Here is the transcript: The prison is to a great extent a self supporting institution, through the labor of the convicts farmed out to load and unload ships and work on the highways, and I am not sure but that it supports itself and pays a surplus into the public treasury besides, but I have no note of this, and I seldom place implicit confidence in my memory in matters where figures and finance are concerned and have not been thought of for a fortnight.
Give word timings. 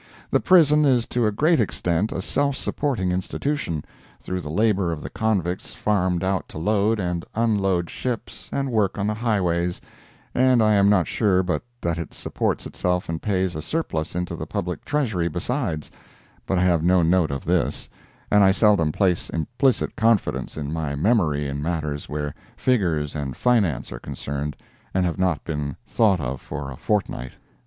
The 0.31 0.39
prison 0.39 0.83
is 0.83 1.05
to 1.09 1.27
a 1.27 1.31
great 1.31 1.59
extent 1.59 2.11
a 2.11 2.23
self 2.23 2.55
supporting 2.55 3.11
institution, 3.11 3.83
through 4.19 4.41
the 4.41 4.49
labor 4.49 4.91
of 4.91 5.03
the 5.03 5.11
convicts 5.11 5.69
farmed 5.75 6.23
out 6.23 6.49
to 6.49 6.57
load 6.57 6.99
and 6.99 7.23
unload 7.35 7.87
ships 7.87 8.49
and 8.51 8.71
work 8.71 8.97
on 8.97 9.05
the 9.05 9.13
highways, 9.13 9.79
and 10.33 10.63
I 10.63 10.73
am 10.73 10.89
not 10.89 11.05
sure 11.07 11.43
but 11.43 11.61
that 11.81 11.99
it 11.99 12.15
supports 12.15 12.65
itself 12.65 13.09
and 13.09 13.21
pays 13.21 13.55
a 13.55 13.61
surplus 13.61 14.15
into 14.15 14.35
the 14.35 14.47
public 14.47 14.83
treasury 14.85 15.27
besides, 15.27 15.91
but 16.47 16.57
I 16.57 16.63
have 16.63 16.81
no 16.83 17.03
note 17.03 17.29
of 17.29 17.45
this, 17.45 17.87
and 18.31 18.43
I 18.43 18.49
seldom 18.49 18.91
place 18.91 19.29
implicit 19.29 19.95
confidence 19.95 20.57
in 20.57 20.73
my 20.73 20.95
memory 20.95 21.45
in 21.47 21.61
matters 21.61 22.09
where 22.09 22.33
figures 22.57 23.13
and 23.15 23.37
finance 23.37 23.91
are 23.91 23.99
concerned 23.99 24.57
and 24.95 25.05
have 25.05 25.19
not 25.19 25.43
been 25.43 25.77
thought 25.85 26.19
of 26.19 26.41
for 26.41 26.71
a 26.71 26.75
fortnight. 26.75 27.33